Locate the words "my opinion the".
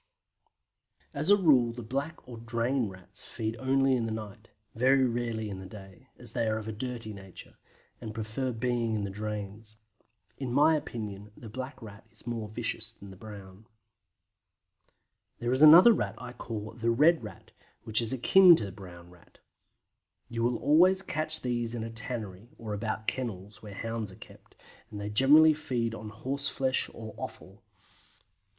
10.51-11.49